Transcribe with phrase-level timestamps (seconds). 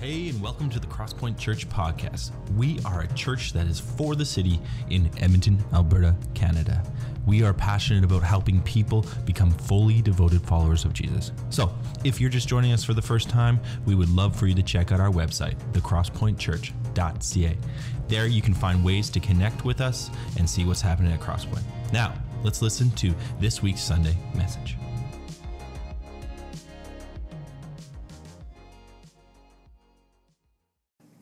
[0.00, 2.30] Hey, and welcome to the Crosspoint Church podcast.
[2.54, 6.84] We are a church that is for the city in Edmonton, Alberta, Canada.
[7.26, 11.32] We are passionate about helping people become fully devoted followers of Jesus.
[11.50, 11.74] So,
[12.04, 14.62] if you're just joining us for the first time, we would love for you to
[14.62, 17.58] check out our website, thecrosspointchurch.ca.
[18.06, 21.64] There you can find ways to connect with us and see what's happening at Crosspoint.
[21.92, 24.76] Now, let's listen to this week's Sunday message.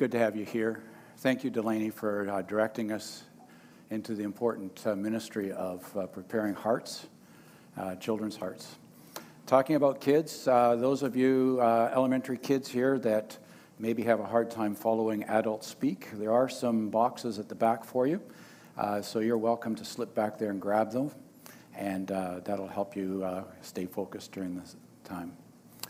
[0.06, 0.84] Good to have you here.
[1.16, 3.24] Thank you, Delaney, for uh, directing us
[3.90, 7.08] into the important uh, ministry of uh, preparing hearts,
[7.76, 8.76] uh, children's hearts.
[9.46, 13.36] Talking about kids, uh, those of you uh, elementary kids here that
[13.80, 17.84] maybe have a hard time following adult speak, there are some boxes at the back
[17.84, 18.20] for you.
[19.02, 21.10] so you're welcome to slip back there and grab them,
[21.74, 22.06] and
[22.44, 23.26] that'll help you
[23.60, 25.32] stay focused during this time.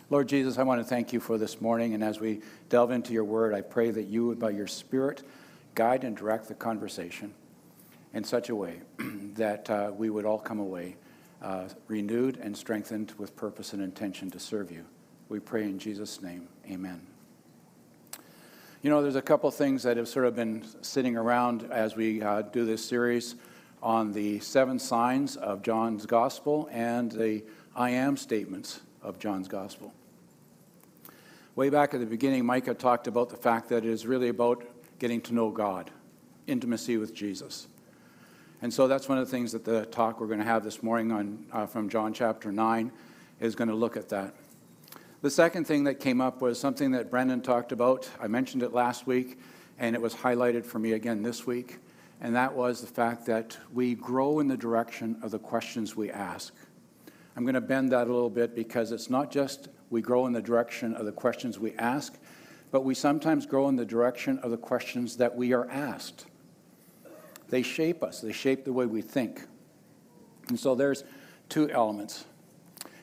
[0.09, 1.92] Lord Jesus, I want to thank you for this morning.
[1.92, 5.24] And as we delve into your word, I pray that you would, by your Spirit,
[5.74, 7.35] guide and direct the conversation
[8.15, 8.82] in such a way
[9.35, 10.95] that uh, we would all come away
[11.43, 14.85] uh, renewed and strengthened with purpose and intention to serve you.
[15.29, 16.46] We pray in Jesus' name.
[16.70, 17.04] Amen.
[18.82, 22.23] You know, there's a couple things that have sort of been sitting around as we
[22.23, 23.35] uh, do this series
[23.82, 27.43] on the seven signs of John's gospel and the
[27.74, 29.95] I am statements of John's gospel.
[31.54, 34.63] Way back at the beginning, Micah talked about the fact that it is really about
[34.98, 35.90] getting to know God,
[36.46, 37.68] intimacy with Jesus.
[38.60, 40.82] And so that's one of the things that the talk we're going to have this
[40.82, 42.90] morning on, uh, from John chapter 9
[43.40, 44.35] is going to look at that.
[45.23, 48.09] The second thing that came up was something that Brendan talked about.
[48.20, 49.38] I mentioned it last week,
[49.79, 51.79] and it was highlighted for me again this week.
[52.20, 56.10] And that was the fact that we grow in the direction of the questions we
[56.10, 56.54] ask.
[57.37, 60.32] I'm going to bend that a little bit because it's not just we grow in
[60.32, 62.15] the direction of the questions we ask,
[62.70, 66.26] but we sometimes grow in the direction of the questions that we are asked.
[67.48, 69.42] They shape us, they shape the way we think.
[70.48, 71.04] And so there's
[71.48, 72.25] two elements.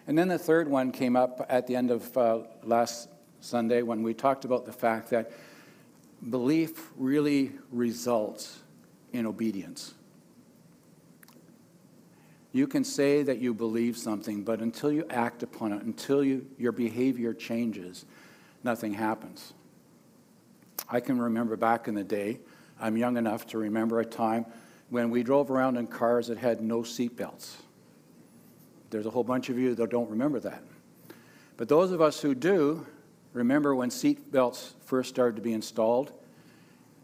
[0.07, 4.03] And then the third one came up at the end of uh, last Sunday when
[4.03, 5.31] we talked about the fact that
[6.29, 8.59] belief really results
[9.13, 9.93] in obedience.
[12.53, 16.45] You can say that you believe something, but until you act upon it, until you,
[16.59, 18.05] your behavior changes,
[18.63, 19.53] nothing happens.
[20.87, 22.39] I can remember back in the day,
[22.79, 24.45] I'm young enough to remember a time
[24.89, 27.55] when we drove around in cars that had no seatbelts.
[28.91, 30.61] There's a whole bunch of you that don't remember that.
[31.57, 32.85] But those of us who do
[33.33, 36.11] remember when seatbelts first started to be installed,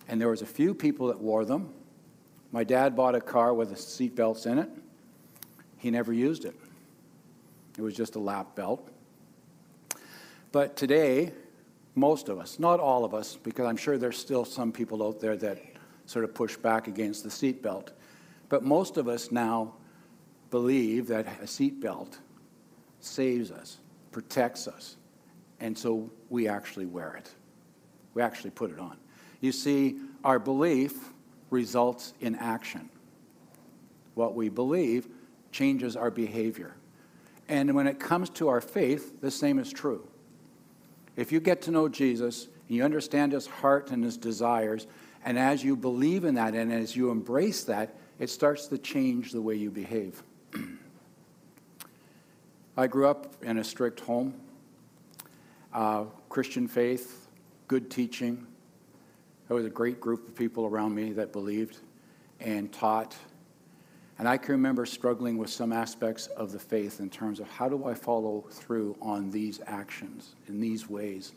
[0.08, 1.74] and there was a few people that wore them.
[2.52, 4.70] My dad bought a car with seatbelts in it.
[5.80, 6.56] He never used it.
[7.78, 8.88] It was just a lap belt.
[10.52, 11.32] But today,
[11.96, 15.20] most of us, not all of us, because I'm sure there's still some people out
[15.20, 15.60] there that
[16.06, 17.90] sort of push back against the seatbelt,
[18.50, 19.74] but most of us now
[20.50, 22.18] believe that a seatbelt
[23.00, 23.78] saves us,
[24.12, 24.98] protects us,
[25.60, 27.32] and so we actually wear it.
[28.14, 28.98] We actually put it on.
[29.40, 30.94] You see, our belief
[31.50, 32.90] results in action.
[34.16, 35.08] What we believe
[35.52, 36.76] changes our behavior.
[37.48, 40.08] And when it comes to our faith, the same is true.
[41.16, 44.88] If you get to know Jesus, and you understand his heart and his desires,
[45.26, 49.32] and as you believe in that and as you embrace that, it starts to change
[49.32, 50.22] the way you behave.
[52.78, 54.36] I grew up in a strict home,
[55.74, 57.28] uh, Christian faith,
[57.68, 58.46] good teaching.
[59.48, 61.78] There was a great group of people around me that believed
[62.40, 63.16] and taught
[64.20, 67.70] and I can remember struggling with some aspects of the faith in terms of how
[67.70, 71.32] do I follow through on these actions in these ways.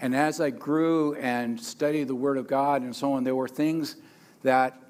[0.00, 3.48] And as I grew and studied the Word of God and so on, there were
[3.48, 3.96] things
[4.44, 4.80] that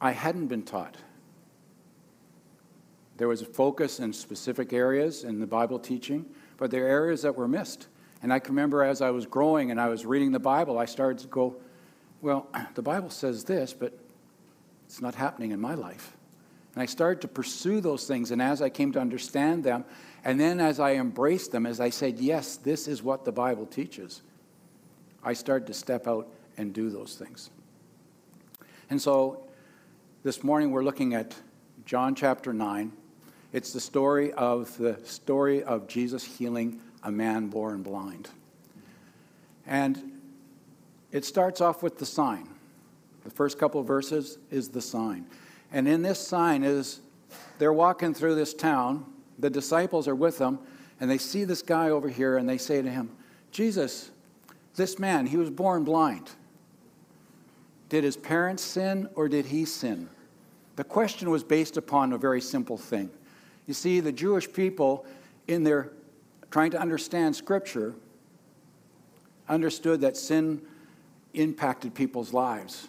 [0.00, 0.96] I hadn't been taught.
[3.16, 7.22] There was a focus in specific areas in the Bible teaching, but there are areas
[7.22, 7.86] that were missed.
[8.22, 10.86] And I can remember as I was growing and I was reading the Bible, I
[10.86, 11.54] started to go,
[12.22, 13.96] well, the Bible says this, but
[14.86, 16.13] it's not happening in my life.
[16.74, 18.30] And I started to pursue those things.
[18.30, 19.84] And as I came to understand them,
[20.24, 23.66] and then as I embraced them, as I said, yes, this is what the Bible
[23.66, 24.22] teaches,
[25.22, 27.50] I started to step out and do those things.
[28.90, 29.46] And so
[30.22, 31.34] this morning we're looking at
[31.84, 32.92] John chapter 9.
[33.52, 38.28] It's the story of the story of Jesus healing a man born blind.
[39.66, 40.20] And
[41.12, 42.48] it starts off with the sign.
[43.22, 45.26] The first couple verses is the sign.
[45.74, 47.00] And in this sign is
[47.58, 49.04] they're walking through this town,
[49.40, 50.60] the disciples are with them,
[51.00, 53.10] and they see this guy over here and they say to him,
[53.50, 54.12] Jesus,
[54.76, 56.30] This man, he was born blind.
[57.88, 60.08] Did his parents sin or did he sin?
[60.76, 63.10] The question was based upon a very simple thing.
[63.66, 65.04] You see, the Jewish people,
[65.48, 65.90] in their
[66.52, 67.94] trying to understand Scripture,
[69.48, 70.62] understood that sin
[71.32, 72.86] impacted people's lives.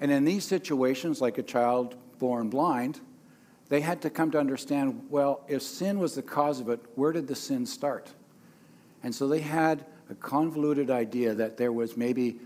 [0.00, 3.00] And in these situations, like a child born blind,
[3.68, 7.12] they had to come to understand well, if sin was the cause of it, where
[7.12, 8.12] did the sin start?
[9.02, 12.36] And so they had a convoluted idea that there was maybe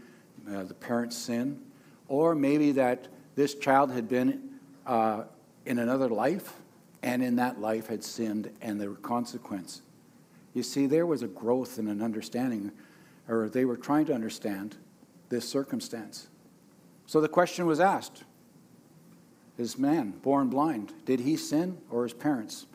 [0.50, 1.60] uh, the parent's sin,
[2.08, 4.50] or maybe that this child had been
[4.86, 5.24] uh,
[5.64, 6.54] in another life,
[7.02, 9.82] and in that life had sinned, and the consequence.
[10.54, 12.72] You see, there was a growth and an understanding,
[13.28, 14.76] or they were trying to understand
[15.28, 16.28] this circumstance.
[17.06, 18.24] So the question was asked
[19.62, 22.66] This man, born blind, did he sin or his parents?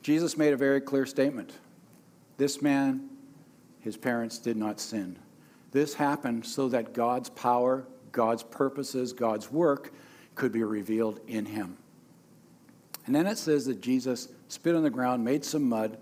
[0.00, 1.52] Jesus made a very clear statement.
[2.38, 3.10] This man,
[3.80, 5.18] his parents did not sin.
[5.72, 9.92] This happened so that God's power, God's purposes, God's work
[10.34, 11.76] could be revealed in him.
[13.04, 15.98] And then it says that Jesus spit on the ground, made some mud,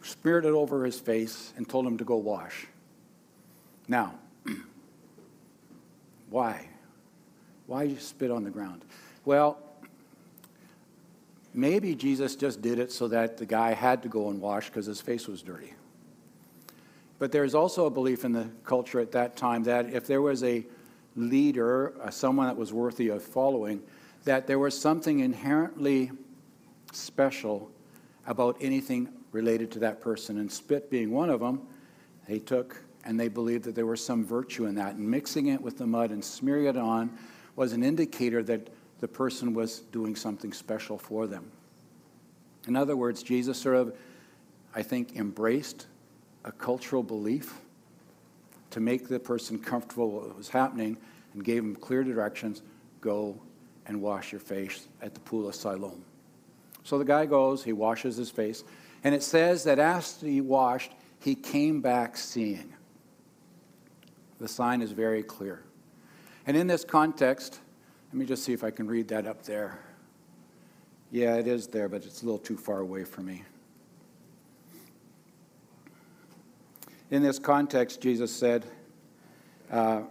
[0.00, 2.68] smeared it over his face, and told him to go wash.
[3.86, 4.14] Now,
[6.30, 6.68] why?
[7.66, 8.86] Why you spit on the ground?
[9.24, 9.58] Well,
[11.54, 14.86] maybe Jesus just did it so that the guy had to go and wash because
[14.86, 15.74] his face was dirty.
[17.18, 20.42] But there's also a belief in the culture at that time that if there was
[20.42, 20.66] a
[21.14, 23.80] leader, uh, someone that was worthy of following,
[24.24, 26.10] that there was something inherently
[26.92, 27.70] special
[28.26, 30.38] about anything related to that person.
[30.38, 31.62] And spit being one of them,
[32.28, 34.94] they took and they believed that there was some virtue in that.
[34.94, 37.16] And mixing it with the mud and smearing it on
[37.56, 38.68] was an indicator that
[39.02, 41.50] the person was doing something special for them.
[42.68, 43.96] In other words, Jesus sort of,
[44.76, 45.88] I think, embraced
[46.44, 47.58] a cultural belief
[48.70, 50.96] to make the person comfortable with what was happening
[51.34, 52.62] and gave him clear directions
[53.00, 53.36] go
[53.86, 56.04] and wash your face at the pool of Siloam.
[56.84, 58.62] So the guy goes, he washes his face,
[59.02, 62.72] and it says that after he washed, he came back seeing.
[64.38, 65.64] The sign is very clear.
[66.46, 67.58] And in this context,
[68.12, 69.78] let me just see if I can read that up there.
[71.10, 73.42] Yeah, it is there, but it's a little too far away for me.
[77.10, 78.66] In this context, Jesus said,
[79.70, 80.02] uh,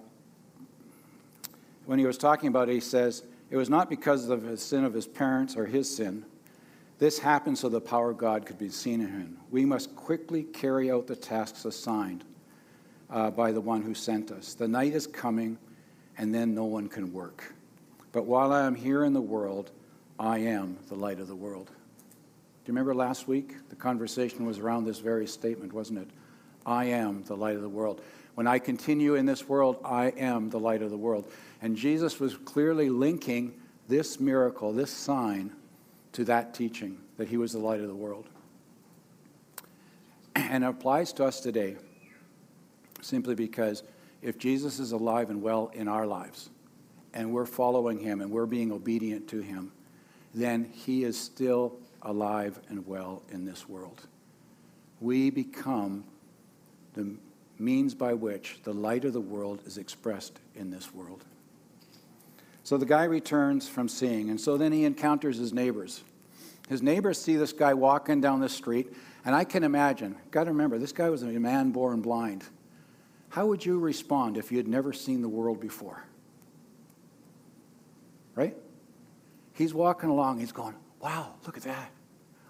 [1.85, 3.21] when he was talking about it, he says,
[3.51, 6.25] It was not because of the sin of his parents or his sin.
[6.97, 9.37] This happened so the power of God could be seen in him.
[9.51, 12.23] We must quickly carry out the tasks assigned
[13.11, 14.55] uh, by the one who sent us.
[14.55, 15.59] The night is coming,
[16.17, 17.53] and then no one can work.
[18.11, 19.71] But while I am here in the world,
[20.19, 21.67] I am the light of the world.
[21.67, 23.55] Do you remember last week?
[23.69, 26.09] The conversation was around this very statement, wasn't it?
[26.65, 28.01] I am the light of the world.
[28.35, 31.29] When I continue in this world, I am the light of the world.
[31.61, 33.53] And Jesus was clearly linking
[33.87, 35.51] this miracle, this sign,
[36.13, 38.27] to that teaching that he was the light of the world.
[40.35, 41.77] And it applies to us today
[43.01, 43.83] simply because
[44.21, 46.49] if Jesus is alive and well in our lives,
[47.13, 49.71] and we're following him and we're being obedient to him,
[50.33, 54.01] then he is still alive and well in this world.
[54.99, 56.03] We become
[56.93, 57.15] the
[57.59, 61.23] means by which the light of the world is expressed in this world.
[62.63, 66.03] So the guy returns from seeing, and so then he encounters his neighbors.
[66.69, 68.93] His neighbors see this guy walking down the street,
[69.25, 72.43] and I can imagine, got to remember, this guy was a man born blind.
[73.29, 76.03] How would you respond if you had never seen the world before?
[78.35, 78.55] Right?
[79.53, 81.91] He's walking along, he's going, wow, look at that.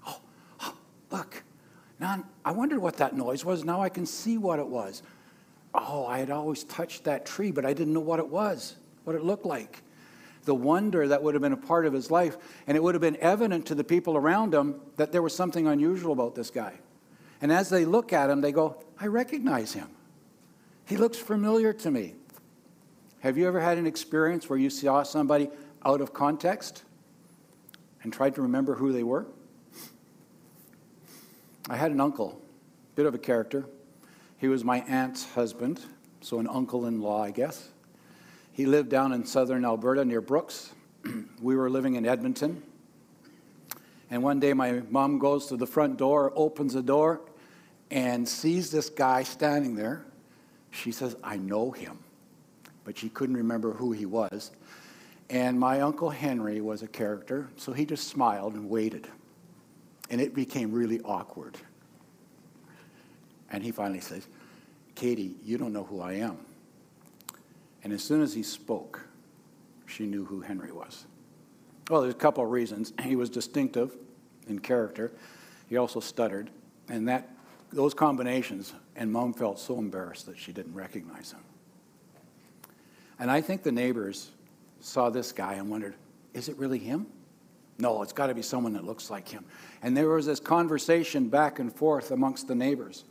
[0.08, 0.22] Oh,
[0.62, 0.76] oh
[1.10, 1.44] look,
[2.02, 3.64] now, I wondered what that noise was.
[3.64, 5.04] Now I can see what it was.
[5.72, 9.16] Oh, I had always touched that tree, but I didn't know what it was, what
[9.16, 9.84] it looked like.
[10.46, 13.02] The wonder that would have been a part of his life, and it would have
[13.02, 16.74] been evident to the people around him that there was something unusual about this guy.
[17.40, 19.90] And as they look at him, they go, I recognize him.
[20.86, 22.16] He looks familiar to me.
[23.20, 25.50] Have you ever had an experience where you saw somebody
[25.86, 26.84] out of context
[28.04, 29.26] and tried to remember who they were?
[31.70, 32.42] I had an uncle,
[32.96, 33.66] bit of a character.
[34.38, 35.80] He was my aunt's husband,
[36.22, 37.70] so an uncle in law, I guess.
[38.52, 40.74] He lived down in southern Alberta near Brooks.
[41.42, 42.64] we were living in Edmonton.
[44.10, 47.22] And one day my mom goes to the front door, opens the door,
[47.90, 50.06] and sees this guy standing there.
[50.72, 52.00] She says, I know him.
[52.84, 54.52] But she couldn't remember who he was.
[55.32, 59.08] And my Uncle Henry was a character, so he just smiled and waited
[60.12, 61.58] and it became really awkward.
[63.50, 64.28] And he finally says,
[64.94, 66.38] Katie, you don't know who I am.
[67.84, 69.08] And as soon as he spoke,
[69.88, 71.06] she knew who Henry was.
[71.90, 72.94] Well, there's a couple of reasons.
[73.04, 73.96] He was distinctive
[74.48, 75.12] in character.
[75.70, 76.50] He also stuttered.
[76.90, 77.30] And that,
[77.72, 81.40] those combinations, and mom felt so embarrassed that she didn't recognize him.
[83.18, 84.30] And I think the neighbors
[84.82, 85.96] saw this guy and wondered,
[86.34, 87.08] is it really him?
[87.78, 89.46] No, it's got to be someone that looks like him.
[89.82, 93.04] And there was this conversation back and forth amongst the neighbors.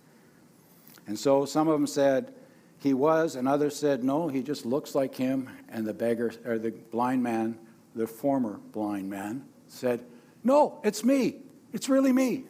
[1.07, 2.33] And so some of them said
[2.79, 5.49] he was, and others said no, he just looks like him.
[5.69, 7.59] And the beggar, or the blind man,
[7.95, 10.05] the former blind man, said,
[10.45, 11.37] No, it's me.
[11.73, 12.45] It's really me.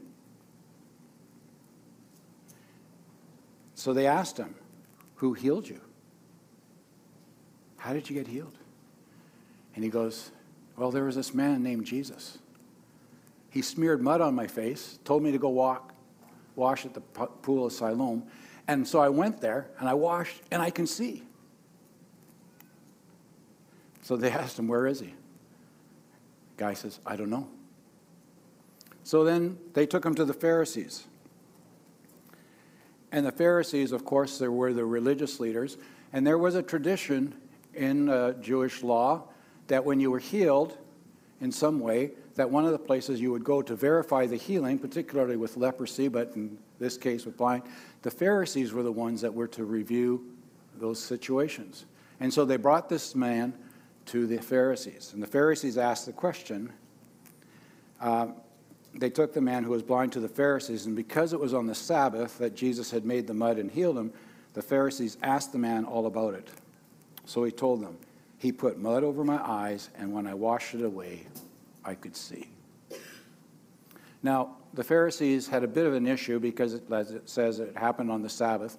[3.74, 4.54] So they asked him,
[5.16, 5.80] Who healed you?
[7.78, 8.58] How did you get healed?
[9.74, 10.30] And he goes,
[10.76, 12.38] Well, there was this man named Jesus.
[13.50, 15.92] He smeared mud on my face, told me to go walk,
[16.54, 18.24] wash at the pool of Siloam.
[18.68, 21.24] And so I went there and I washed and I can see.
[24.02, 25.14] So they asked him, Where is he?
[26.56, 27.48] Guy says, I don't know.
[29.02, 31.06] So then they took him to the Pharisees.
[33.12, 35.78] And the Pharisees, of course, there were the religious leaders.
[36.12, 37.34] And there was a tradition
[37.74, 39.24] in uh, Jewish law
[39.70, 40.76] that when you were healed
[41.40, 44.78] in some way, that one of the places you would go to verify the healing,
[44.78, 47.62] particularly with leprosy, but in this case with blind,
[48.02, 50.24] the Pharisees were the ones that were to review
[50.76, 51.86] those situations.
[52.18, 53.54] And so they brought this man
[54.06, 55.12] to the Pharisees.
[55.14, 56.72] And the Pharisees asked the question.
[58.00, 58.28] Uh,
[58.92, 61.68] they took the man who was blind to the Pharisees, and because it was on
[61.68, 64.12] the Sabbath that Jesus had made the mud and healed him,
[64.54, 66.48] the Pharisees asked the man all about it.
[67.24, 67.96] So he told them,
[68.40, 71.26] He put mud over my eyes, and when I washed it away,
[71.84, 72.48] I could see.
[74.22, 77.76] Now, the Pharisees had a bit of an issue because, it, as it says, it
[77.76, 78.78] happened on the Sabbath.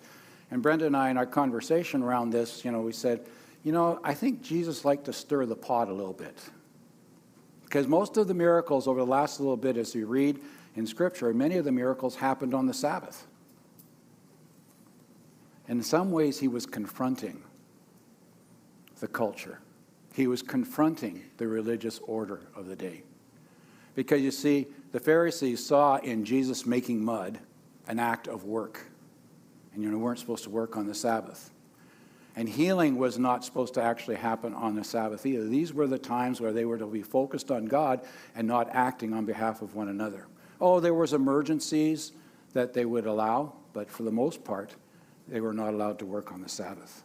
[0.50, 3.28] And Brenda and I, in our conversation around this, you know, we said,
[3.64, 6.40] you know, I think Jesus liked to stir the pot a little bit.
[7.64, 10.40] Because most of the miracles over the last little bit, as you read
[10.76, 13.28] in Scripture, many of the miracles happened on the Sabbath.
[15.68, 17.44] In some ways, he was confronting
[19.02, 19.60] the culture.
[20.14, 23.04] He was confronting the religious order of the day.
[23.96, 27.40] Because you see, the Pharisees saw in Jesus making mud
[27.88, 28.86] an act of work.
[29.74, 31.50] And you know, weren't supposed to work on the Sabbath.
[32.36, 35.46] And healing was not supposed to actually happen on the Sabbath either.
[35.46, 38.02] These were the times where they were to be focused on God
[38.36, 40.28] and not acting on behalf of one another.
[40.62, 42.14] Oh, there was emergencies
[42.54, 44.76] that they would allow, but for the most part,
[45.28, 47.04] they were not allowed to work on the Sabbath.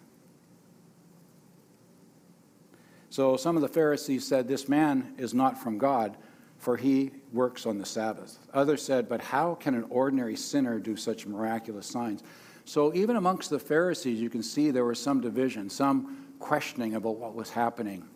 [3.16, 6.18] So some of the Pharisees said, This man is not from God,
[6.58, 8.38] for he works on the Sabbath.
[8.52, 12.22] Others said, But how can an ordinary sinner do such miraculous signs?
[12.66, 17.16] So even amongst the Pharisees, you can see there was some division, some questioning about
[17.16, 18.06] what was happening.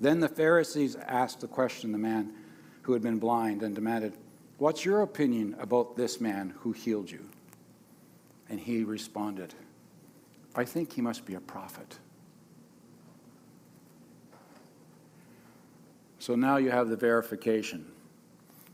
[0.00, 2.32] Then the Pharisees asked the question the man
[2.82, 4.16] who had been blind and demanded,
[4.58, 7.28] What's your opinion about this man who healed you?
[8.48, 9.52] And he responded,
[10.54, 11.98] I think he must be a prophet.
[16.22, 17.84] So now you have the verification.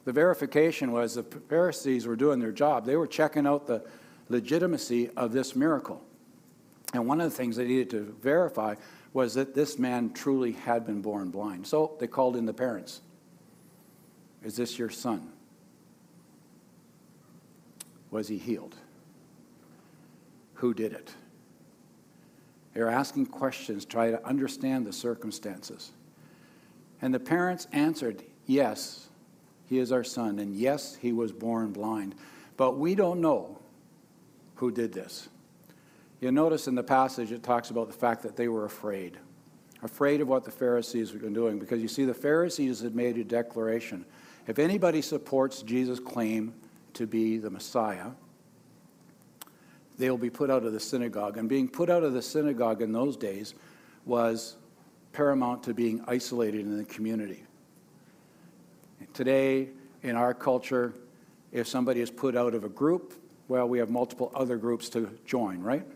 [0.04, 2.84] The verification was the Pharisees were doing their job.
[2.84, 3.86] They were checking out the
[4.28, 6.04] legitimacy of this miracle.
[6.92, 8.74] And one of the things they needed to verify
[9.14, 11.66] was that this man truly had been born blind.
[11.66, 13.00] So they called in the parents.
[14.44, 15.32] Is this your son?
[18.10, 18.76] Was he healed?
[20.56, 21.14] Who did it?
[22.74, 25.92] They're asking questions, try to understand the circumstances.
[27.00, 29.08] And the parents answered, Yes,
[29.66, 32.14] he is our son, and yes, he was born blind.
[32.56, 33.58] But we don't know
[34.56, 35.28] who did this.
[36.20, 39.18] You'll notice in the passage it talks about the fact that they were afraid,
[39.82, 43.24] afraid of what the Pharisees were doing, because you see, the Pharisees had made a
[43.24, 44.04] declaration.
[44.46, 46.54] If anybody supports Jesus' claim
[46.94, 48.10] to be the Messiah,
[49.98, 51.36] they'll be put out of the synagogue.
[51.36, 53.54] And being put out of the synagogue in those days
[54.06, 54.56] was
[55.12, 57.44] paramount to being isolated in the community.
[59.14, 59.68] Today,
[60.02, 60.94] in our culture,
[61.52, 63.14] if somebody is put out of a group,
[63.48, 65.86] well, we have multiple other groups to join, right?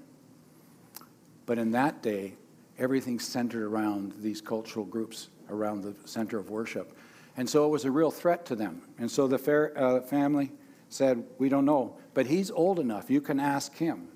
[1.46, 2.34] But in that day,
[2.78, 6.96] everything centered around these cultural groups around the center of worship.
[7.36, 8.82] And so it was a real threat to them.
[8.98, 10.52] And so the fair, uh, family
[10.88, 13.10] said, We don't know, but he's old enough.
[13.10, 14.08] You can ask him.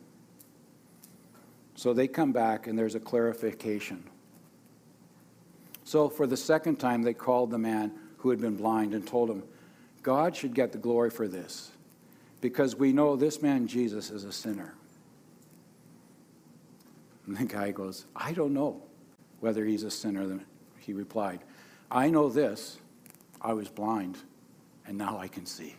[1.74, 4.04] So they come back, and there's a clarification.
[5.86, 9.30] So for the second time, they called the man who had been blind and told
[9.30, 9.44] him,
[10.02, 11.70] God should get the glory for this,
[12.40, 14.74] because we know this man Jesus is a sinner.
[17.24, 18.82] And the guy goes, I don't know
[19.38, 20.40] whether he's a sinner.
[20.80, 21.38] He replied,
[21.88, 22.78] I know this
[23.40, 24.18] I was blind,
[24.88, 25.76] and now I can see.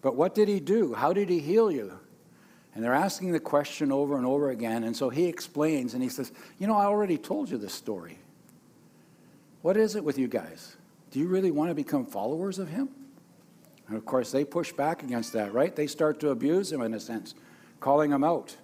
[0.00, 0.94] But what did he do?
[0.94, 1.98] How did he heal you?
[2.74, 4.84] And they're asking the question over and over again.
[4.84, 8.18] And so he explains and he says, You know, I already told you this story.
[9.62, 10.76] What is it with you guys?
[11.10, 12.88] Do you really want to become followers of him?
[13.86, 15.74] And of course, they push back against that, right?
[15.74, 17.34] They start to abuse him in a sense,
[17.80, 18.56] calling him out.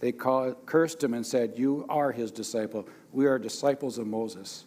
[0.00, 2.88] They call, cursed him and said, You are his disciple.
[3.12, 4.64] We are disciples of Moses.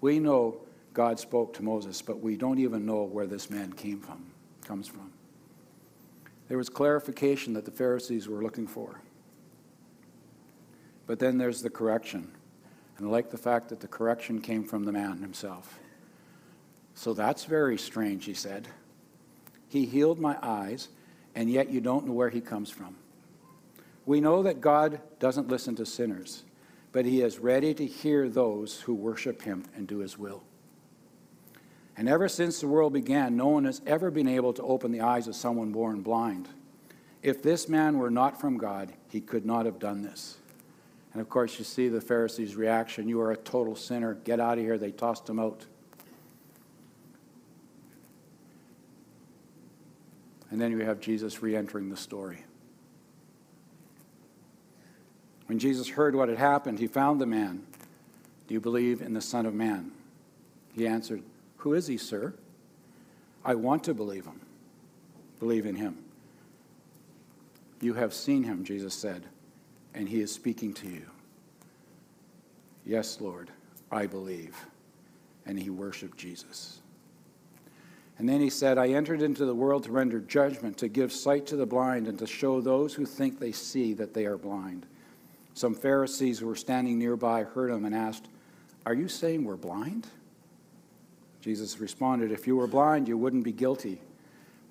[0.00, 0.60] We know
[0.92, 4.26] God spoke to Moses, but we don't even know where this man came from,
[4.64, 5.12] comes from.
[6.48, 9.00] There was clarification that the Pharisees were looking for.
[11.06, 12.32] But then there's the correction.
[12.96, 15.78] And I like the fact that the correction came from the man himself.
[16.94, 18.68] So that's very strange, he said.
[19.68, 20.88] He healed my eyes,
[21.34, 22.96] and yet you don't know where he comes from.
[24.06, 26.44] We know that God doesn't listen to sinners,
[26.92, 30.42] but he is ready to hear those who worship him and do his will.
[31.98, 35.00] And ever since the world began, no one has ever been able to open the
[35.00, 36.48] eyes of someone born blind.
[37.24, 40.36] If this man were not from God, he could not have done this.
[41.12, 44.14] And of course, you see the Pharisees' reaction You are a total sinner.
[44.14, 44.78] Get out of here.
[44.78, 45.66] They tossed him out.
[50.52, 52.44] And then you have Jesus re entering the story.
[55.46, 57.66] When Jesus heard what had happened, he found the man.
[58.46, 59.90] Do you believe in the Son of Man?
[60.74, 61.22] He answered,
[61.58, 62.34] Who is he, sir?
[63.44, 64.40] I want to believe him.
[65.38, 65.98] Believe in him.
[67.80, 69.24] You have seen him, Jesus said,
[69.94, 71.06] and he is speaking to you.
[72.84, 73.50] Yes, Lord,
[73.92, 74.56] I believe.
[75.46, 76.80] And he worshiped Jesus.
[78.18, 81.46] And then he said, I entered into the world to render judgment, to give sight
[81.46, 84.86] to the blind, and to show those who think they see that they are blind.
[85.54, 88.26] Some Pharisees who were standing nearby heard him and asked,
[88.86, 90.08] Are you saying we're blind?
[91.48, 94.02] Jesus responded, If you were blind, you wouldn't be guilty,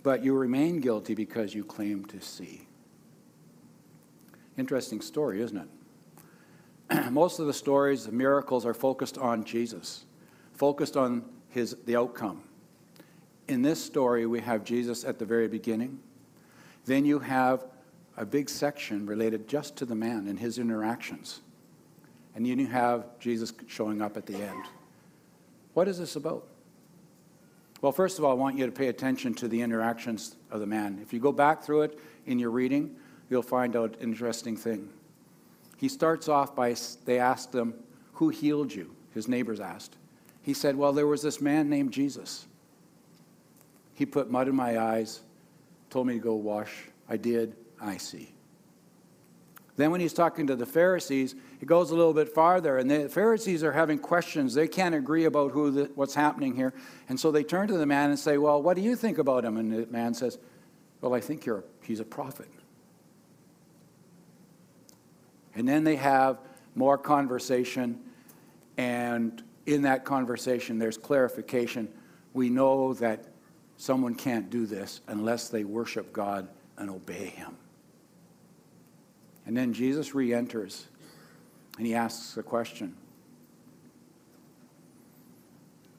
[0.04, 2.68] but you remain guilty because you claim to see.
[4.60, 5.68] Interesting story, isn't
[6.92, 7.12] it?
[7.12, 10.06] Most of the stories, the miracles, are focused on Jesus,
[10.54, 12.44] focused on his, the outcome.
[13.48, 15.98] In this story, we have Jesus at the very beginning.
[16.86, 17.66] Then you have
[18.18, 21.42] a big section related just to the man and his interactions.
[22.36, 24.64] And then you have Jesus showing up at the end.
[25.74, 26.48] What is this about?
[27.82, 30.66] Well, first of all, I want you to pay attention to the interactions of the
[30.66, 31.00] man.
[31.02, 32.96] If you go back through it in your reading,
[33.30, 34.90] you'll find out an interesting thing.
[35.78, 37.76] He starts off by, they asked him,
[38.14, 38.96] Who healed you?
[39.14, 39.96] His neighbors asked.
[40.42, 42.48] He said, Well, there was this man named Jesus.
[43.94, 45.22] He put mud in my eyes,
[45.90, 46.72] told me to go wash.
[47.10, 47.56] I did.
[47.80, 48.34] I see.
[49.76, 53.10] Then, when he's talking to the Pharisees, he goes a little bit farther, and the
[53.10, 54.54] Pharisees are having questions.
[54.54, 56.74] They can't agree about who the, what's happening here.
[57.10, 59.44] And so they turn to the man and say, Well, what do you think about
[59.44, 59.58] him?
[59.58, 60.38] And the man says,
[61.02, 62.50] Well, I think you're, he's a prophet.
[65.56, 66.40] And then they have
[66.76, 68.00] more conversation,
[68.78, 71.90] and in that conversation, there's clarification.
[72.34, 73.26] We know that
[73.78, 77.56] Someone can't do this unless they worship God and obey Him.
[79.46, 80.88] And then Jesus re enters
[81.78, 82.96] and he asks a question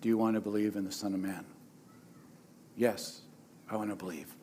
[0.00, 1.44] Do you want to believe in the Son of Man?
[2.76, 3.22] Yes,
[3.70, 4.34] I want to believe.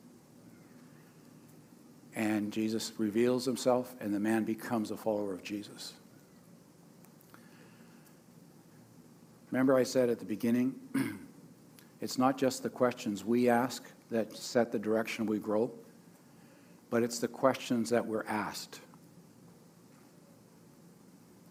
[2.16, 5.94] And Jesus reveals himself, and the man becomes a follower of Jesus.
[9.52, 10.76] Remember, I said at the beginning
[12.02, 15.72] It's not just the questions we ask that set the direction we grow,
[16.90, 18.80] but it's the questions that we're asked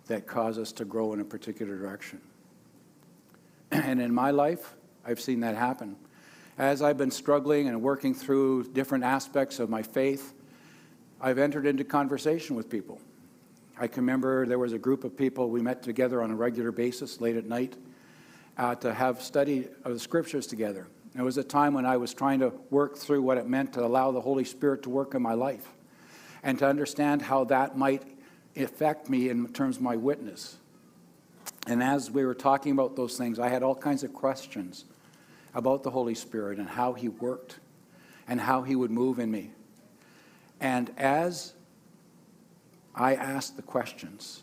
[0.06, 2.20] that cause us to grow in a particular direction.
[3.70, 5.96] And in my life, I've seen that happen.
[6.58, 10.32] As I've been struggling and working through different aspects of my faith,
[11.20, 13.00] I've entered into conversation with people.
[13.76, 16.70] I can remember there was a group of people we met together on a regular
[16.70, 17.74] basis late at night
[18.56, 20.86] uh, to have study of the scriptures together.
[21.16, 23.84] It was a time when I was trying to work through what it meant to
[23.84, 25.66] allow the Holy Spirit to work in my life
[26.42, 28.02] and to understand how that might
[28.56, 30.58] affect me in terms of my witness.
[31.66, 34.84] And as we were talking about those things, I had all kinds of questions
[35.54, 37.58] about the Holy Spirit and how He worked
[38.28, 39.50] and how He would move in me.
[40.60, 41.54] And as
[42.94, 44.42] I asked the questions,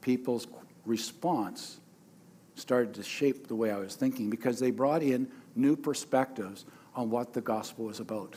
[0.00, 0.46] people's
[0.84, 1.78] response
[2.56, 7.10] started to shape the way I was thinking because they brought in new perspectives on
[7.10, 8.36] what the gospel is about.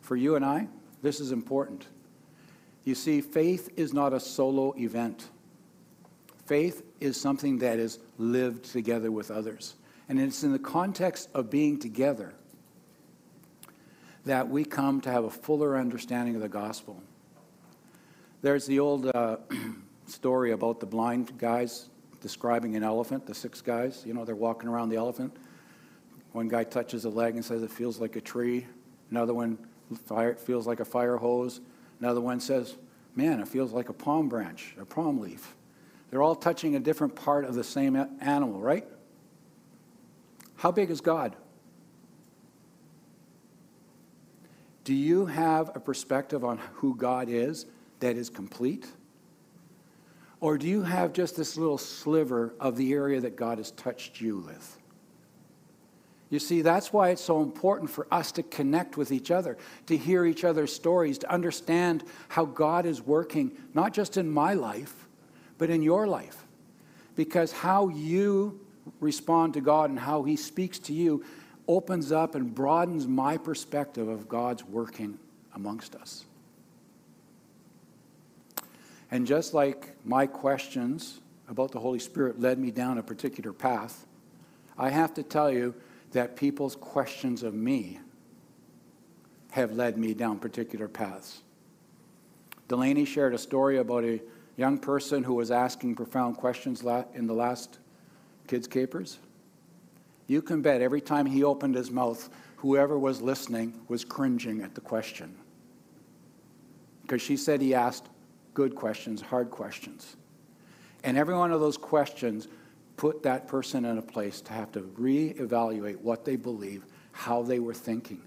[0.00, 0.68] For you and I,
[1.02, 1.86] this is important.
[2.88, 5.28] You see, faith is not a solo event.
[6.46, 9.74] Faith is something that is lived together with others.
[10.08, 12.32] And it's in the context of being together
[14.24, 17.02] that we come to have a fuller understanding of the gospel.
[18.40, 19.36] There's the old uh,
[20.06, 21.90] story about the blind guys
[22.22, 24.02] describing an elephant, the six guys.
[24.06, 25.36] You know, they're walking around the elephant.
[26.32, 28.66] One guy touches a leg and says it feels like a tree.
[29.10, 29.58] Another one
[30.38, 31.60] feels like a fire hose.
[32.00, 32.76] Another one says,
[33.14, 35.54] man, it feels like a palm branch, a palm leaf.
[36.10, 38.86] They're all touching a different part of the same animal, right?
[40.56, 41.36] How big is God?
[44.84, 47.66] Do you have a perspective on who God is
[48.00, 48.86] that is complete?
[50.40, 54.20] Or do you have just this little sliver of the area that God has touched
[54.20, 54.77] you with?
[56.30, 59.96] You see, that's why it's so important for us to connect with each other, to
[59.96, 65.08] hear each other's stories, to understand how God is working, not just in my life,
[65.56, 66.44] but in your life.
[67.16, 68.60] Because how you
[69.00, 71.24] respond to God and how He speaks to you
[71.66, 75.18] opens up and broadens my perspective of God's working
[75.54, 76.24] amongst us.
[79.10, 84.06] And just like my questions about the Holy Spirit led me down a particular path,
[84.76, 85.74] I have to tell you
[86.12, 88.00] that people's questions of me
[89.50, 91.42] have led me down particular paths.
[92.68, 94.20] Delaney shared a story about a
[94.56, 96.82] young person who was asking profound questions
[97.14, 97.78] in the last
[98.46, 99.18] Kids Capers.
[100.26, 104.74] You can bet every time he opened his mouth, whoever was listening was cringing at
[104.74, 105.34] the question.
[107.02, 108.06] Because she said he asked
[108.52, 110.16] good questions, hard questions.
[111.04, 112.48] And every one of those questions
[112.98, 117.60] put that person in a place to have to reevaluate what they believe, how they
[117.60, 118.20] were thinking.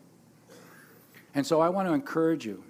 [1.35, 2.63] And so I want to encourage you.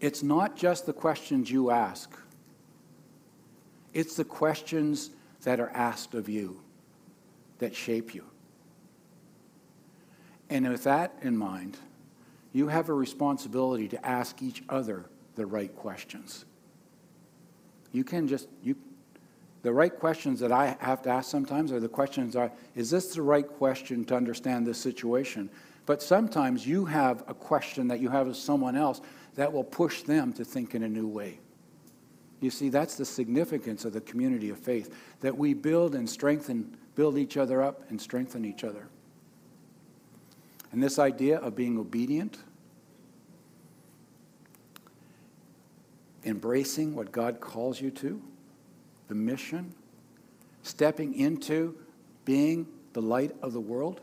[0.00, 2.16] It's not just the questions you ask,
[3.92, 5.10] it's the questions
[5.42, 6.60] that are asked of you
[7.58, 8.24] that shape you.
[10.48, 11.78] And with that in mind,
[12.52, 16.44] you have a responsibility to ask each other the right questions.
[17.92, 18.76] You can just, you,
[19.62, 23.14] the right questions that I have to ask sometimes are the questions are, is this
[23.14, 25.50] the right question to understand this situation?
[25.86, 29.00] But sometimes you have a question that you have of someone else
[29.34, 31.40] that will push them to think in a new way.
[32.40, 36.76] You see, that's the significance of the community of faith, that we build and strengthen,
[36.94, 38.88] build each other up and strengthen each other.
[40.72, 42.38] And this idea of being obedient,
[46.24, 48.22] embracing what God calls you to,
[49.10, 49.74] the mission,
[50.62, 51.76] stepping into
[52.24, 54.00] being the light of the world.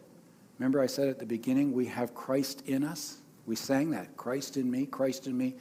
[0.59, 3.21] Remember, I said at the beginning, we have Christ in us.
[3.45, 5.55] We sang that Christ in me, Christ in me,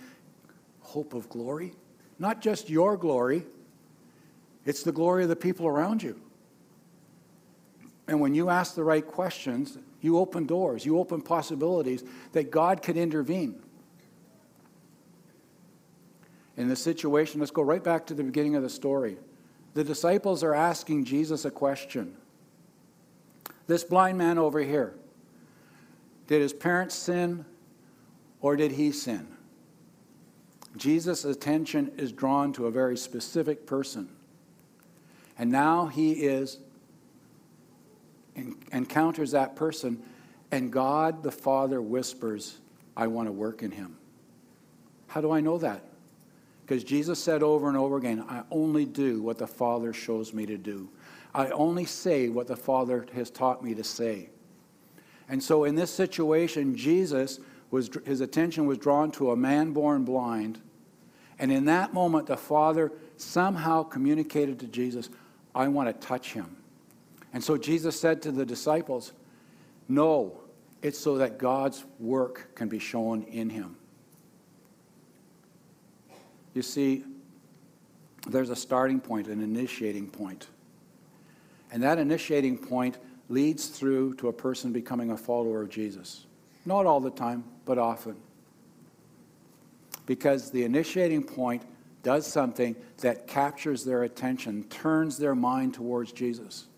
[0.81, 1.73] hope of glory.
[2.19, 3.45] Not just your glory,
[4.65, 6.21] it's the glory of the people around you.
[8.09, 12.83] And when you ask the right questions, you open doors, you open possibilities that God
[12.83, 13.63] could intervene.
[16.57, 19.19] In the situation, let's go right back to the beginning of the story.
[19.77, 22.17] The disciples are asking Jesus a question.
[23.67, 24.95] This blind man over here,
[26.29, 27.45] did his parents sin
[28.41, 29.29] or did he sin?
[30.79, 34.09] Jesus' attention is drawn to a very specific person.
[35.39, 36.57] And now he is
[38.73, 40.03] encounters that person
[40.51, 42.57] and God the Father whispers,
[42.97, 43.99] I want to work in him.
[45.09, 45.83] How do I know that?
[46.67, 50.47] Because Jesus said over and over again, I only do what the Father shows me
[50.47, 50.89] to do.
[51.33, 54.31] I only say what the Father has taught me to say.
[55.29, 57.39] And so in this situation, Jesus
[57.71, 60.61] was his attention was drawn to a man born blind.
[61.39, 65.09] And in that moment, the Father somehow communicated to Jesus,
[65.55, 66.57] I want to touch him.
[67.33, 69.13] And so Jesus said to the disciples,
[69.89, 70.41] No,
[70.83, 73.77] it's so that God's work can be shown in him.
[76.57, 77.05] You see,
[78.27, 80.47] there's a starting point, an initiating point.
[81.71, 82.97] And that initiating point
[83.29, 86.25] leads through to a person becoming a follower of Jesus.
[86.65, 88.17] Not all the time, but often.
[90.07, 91.63] Because the initiating point
[92.03, 96.69] does something that captures their attention, turns their mind towards Jesus.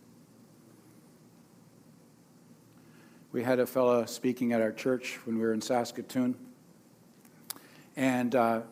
[3.31, 6.35] We had a fellow speaking at our church when we were in Saskatoon,
[7.95, 8.63] and uh,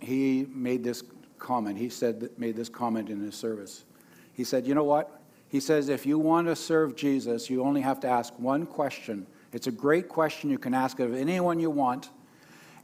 [0.00, 1.02] he made this
[1.38, 1.78] comment.
[1.78, 3.84] He said, made this comment in his service.
[4.32, 5.20] He said, You know what?
[5.48, 9.26] He says, if you want to serve Jesus, you only have to ask one question.
[9.52, 12.10] It's a great question you can ask of anyone you want.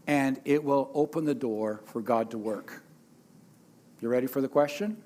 [0.06, 2.82] and it will open the door for God to work.
[4.00, 4.96] You ready for the question?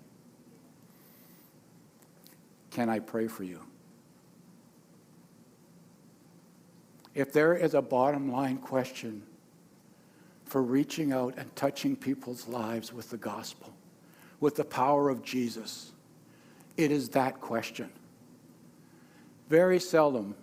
[2.71, 3.61] Can I pray for you?
[7.15, 9.23] If there is a bottom line question
[10.47, 13.75] for reaching out and touching people's lives with the gospel,
[14.41, 15.93] with the power of Jesus,
[16.77, 17.91] it is that question.
[19.49, 20.35] Very seldom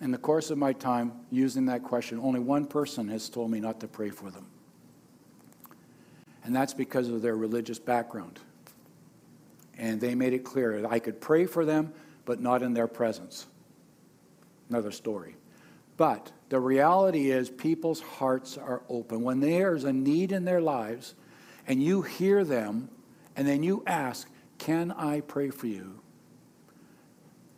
[0.00, 3.60] in the course of my time using that question, only one person has told me
[3.60, 4.46] not to pray for them.
[6.44, 8.40] And that's because of their religious background.
[9.78, 11.92] And they made it clear that I could pray for them,
[12.24, 13.46] but not in their presence.
[14.68, 15.36] Another story.
[16.02, 19.22] But the reality is, people's hearts are open.
[19.22, 21.14] When there's a need in their lives,
[21.68, 22.90] and you hear them,
[23.36, 26.00] and then you ask, Can I pray for you?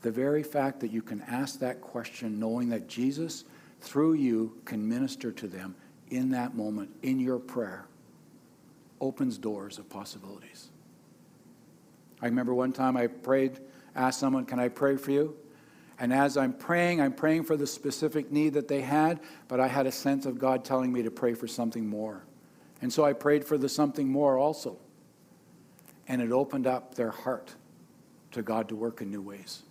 [0.02, 3.44] The very fact that you can ask that question, knowing that Jesus,
[3.80, 5.74] through you, can minister to them
[6.10, 7.86] in that moment, in your prayer,
[9.00, 10.68] opens doors of possibilities.
[12.20, 13.58] I remember one time I prayed,
[13.96, 15.34] asked someone, Can I pray for you?
[15.98, 19.68] And as I'm praying, I'm praying for the specific need that they had, but I
[19.68, 22.24] had a sense of God telling me to pray for something more.
[22.82, 24.78] And so I prayed for the something more also.
[26.08, 27.54] And it opened up their heart
[28.32, 29.62] to God to work in new ways.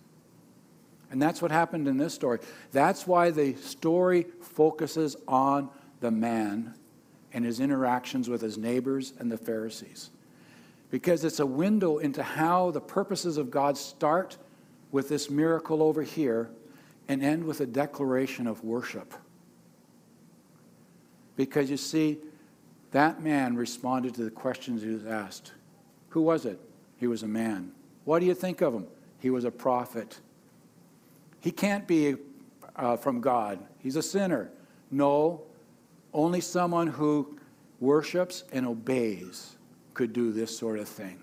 [1.10, 2.40] And that's what happened in this story.
[2.72, 6.74] That's why the story focuses on the man
[7.32, 10.10] and his interactions with his neighbors and the Pharisees.
[10.90, 14.38] Because it's a window into how the purposes of God start
[14.94, 16.48] with this miracle over here
[17.08, 19.12] and end with a declaration of worship.
[21.34, 22.18] Because you see,
[22.92, 25.50] that man responded to the questions he was asked.
[26.10, 26.60] Who was it?
[26.96, 27.72] He was a man.
[28.04, 28.86] What do you think of him?
[29.18, 30.20] He was a prophet.
[31.40, 32.14] He can't be
[32.76, 33.58] uh, from God.
[33.80, 34.48] He's a sinner.
[34.92, 35.42] No,
[36.12, 37.36] only someone who
[37.80, 39.56] worships and obeys
[39.92, 41.18] could do this sort of thing.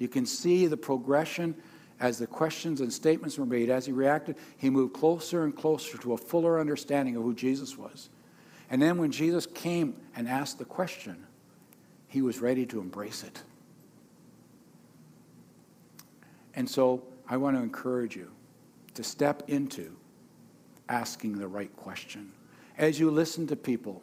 [0.00, 1.54] You can see the progression
[2.00, 3.70] as the questions and statements were made.
[3.70, 7.78] As he reacted, he moved closer and closer to a fuller understanding of who Jesus
[7.78, 8.10] was.
[8.70, 11.26] And then when Jesus came and asked the question,
[12.08, 13.42] he was ready to embrace it.
[16.54, 18.30] And so I want to encourage you
[18.94, 19.94] to step into
[20.88, 22.32] asking the right question.
[22.78, 24.02] As you listen to people,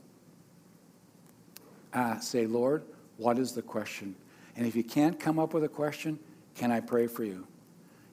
[1.93, 2.83] uh, say, Lord,
[3.17, 4.15] what is the question?
[4.55, 6.19] And if you can't come up with a question,
[6.55, 7.47] can I pray for you?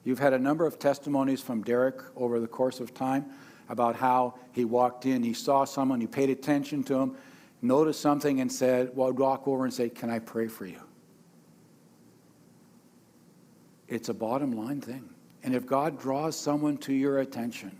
[0.03, 3.25] You've had a number of testimonies from Derek over the course of time
[3.69, 7.15] about how he walked in, he saw someone, he paid attention to him,
[7.61, 10.81] noticed something, and said, well, I'd walk over and say, Can I pray for you?
[13.87, 15.09] It's a bottom line thing.
[15.43, 17.77] And if God draws someone to your attention,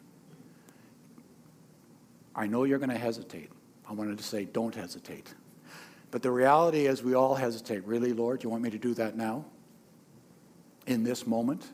[2.35, 3.49] I know you're going to hesitate.
[3.89, 5.33] I wanted to say, don't hesitate.
[6.11, 7.85] But the reality is, we all hesitate.
[7.85, 9.45] Really, Lord, you want me to do that now?
[10.87, 11.65] In this moment?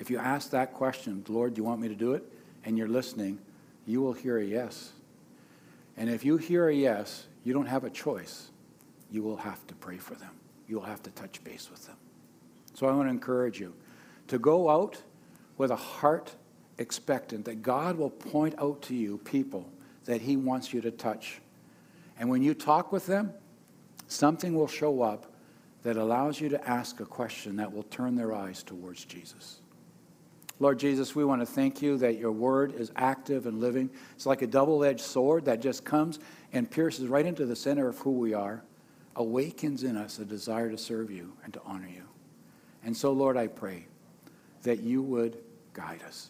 [0.00, 2.24] If you ask that question, Lord, do you want me to do it?
[2.64, 3.38] And you're listening,
[3.86, 4.92] you will hear a yes.
[5.96, 8.48] And if you hear a yes, you don't have a choice.
[9.10, 10.30] You will have to pray for them,
[10.66, 11.96] you will have to touch base with them.
[12.74, 13.74] So I want to encourage you
[14.28, 15.02] to go out
[15.58, 16.34] with a heart
[16.78, 19.70] expectant that God will point out to you people
[20.06, 21.40] that He wants you to touch.
[22.18, 23.34] And when you talk with them,
[24.08, 25.26] something will show up
[25.82, 29.60] that allows you to ask a question that will turn their eyes towards Jesus.
[30.60, 33.88] Lord Jesus, we want to thank you that your word is active and living.
[34.14, 36.18] It's like a double edged sword that just comes
[36.52, 38.62] and pierces right into the center of who we are,
[39.16, 42.04] awakens in us a desire to serve you and to honor you.
[42.84, 43.86] And so, Lord, I pray
[44.62, 45.38] that you would
[45.72, 46.28] guide us,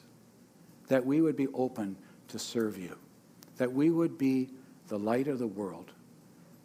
[0.86, 1.96] that we would be open
[2.28, 2.96] to serve you,
[3.56, 4.50] that we would be
[4.86, 5.90] the light of the world,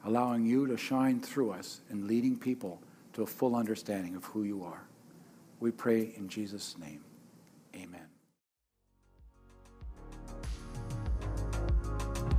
[0.05, 2.79] allowing you to shine through us and leading people
[3.13, 4.83] to a full understanding of who you are.
[5.59, 7.01] We pray in Jesus' name.
[7.75, 8.07] Amen.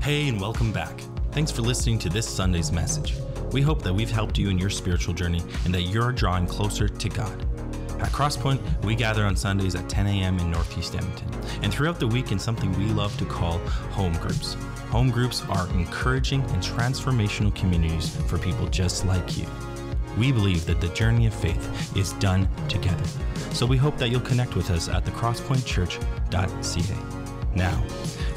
[0.00, 1.00] Hey, and welcome back.
[1.32, 3.14] Thanks for listening to this Sunday's message.
[3.52, 6.88] We hope that we've helped you in your spiritual journey and that you're drawing closer
[6.88, 7.42] to God.
[8.00, 10.38] At Crosspoint, we gather on Sundays at 10 a.m.
[10.38, 11.28] in Northeast Edmonton,
[11.62, 13.58] and throughout the week in something we love to call
[13.90, 14.54] home groups.
[14.90, 19.46] Home groups are encouraging and transformational communities for people just like you.
[20.16, 23.04] We believe that the journey of faith is done together,
[23.52, 26.96] so we hope that you'll connect with us at thecrosspointchurch.ca.
[27.54, 27.84] Now,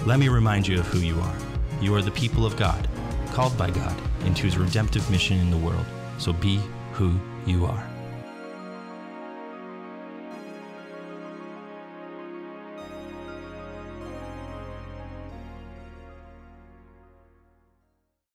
[0.05, 1.35] let me remind you of who you are.
[1.81, 2.87] You are the people of God,
[3.31, 5.85] called by God into his redemptive mission in the world,
[6.17, 6.59] so be
[6.93, 7.88] who you are.